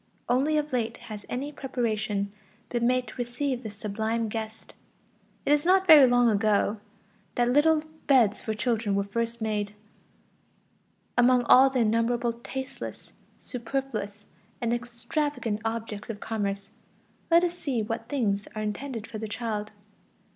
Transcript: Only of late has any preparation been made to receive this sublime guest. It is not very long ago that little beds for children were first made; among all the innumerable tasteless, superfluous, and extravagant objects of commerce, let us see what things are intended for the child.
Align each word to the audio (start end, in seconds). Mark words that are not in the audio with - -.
Only 0.27 0.57
of 0.57 0.73
late 0.73 0.97
has 0.97 1.27
any 1.29 1.51
preparation 1.51 2.31
been 2.69 2.87
made 2.87 3.05
to 3.05 3.15
receive 3.17 3.61
this 3.61 3.75
sublime 3.75 4.29
guest. 4.29 4.73
It 5.45 5.53
is 5.53 5.63
not 5.63 5.85
very 5.85 6.07
long 6.07 6.27
ago 6.27 6.77
that 7.35 7.51
little 7.51 7.83
beds 8.07 8.41
for 8.41 8.55
children 8.55 8.95
were 8.95 9.03
first 9.03 9.41
made; 9.43 9.75
among 11.15 11.43
all 11.43 11.69
the 11.69 11.81
innumerable 11.81 12.33
tasteless, 12.33 13.13
superfluous, 13.39 14.25
and 14.59 14.73
extravagant 14.73 15.61
objects 15.63 16.09
of 16.09 16.19
commerce, 16.19 16.71
let 17.29 17.43
us 17.43 17.55
see 17.55 17.83
what 17.83 18.09
things 18.09 18.47
are 18.55 18.63
intended 18.63 19.05
for 19.05 19.19
the 19.19 19.27
child. 19.27 19.71